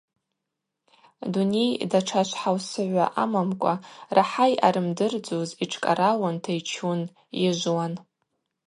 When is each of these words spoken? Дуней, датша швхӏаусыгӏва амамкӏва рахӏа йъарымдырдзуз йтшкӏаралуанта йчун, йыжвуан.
Дуней, 1.33 1.71
датша 1.91 2.21
швхӏаусыгӏва 2.27 3.05
амамкӏва 3.21 3.73
рахӏа 4.15 4.45
йъарымдырдзуз 4.51 5.49
йтшкӏаралуанта 5.63 6.51
йчун, 6.59 6.99
йыжвуан. 7.41 7.93